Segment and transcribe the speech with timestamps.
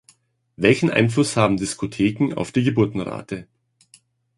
[0.55, 3.47] Welchen Einfluss haben Diskotheken auf die Geburtenrate?